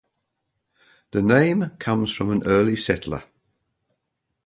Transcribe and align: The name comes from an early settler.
The 1.11 1.21
name 1.21 1.73
comes 1.77 2.11
from 2.11 2.31
an 2.31 2.41
early 2.47 2.75
settler. 2.75 3.23